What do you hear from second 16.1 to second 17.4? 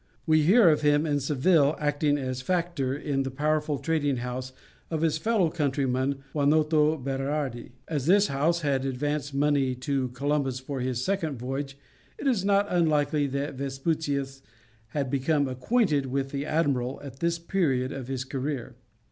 the admiral at this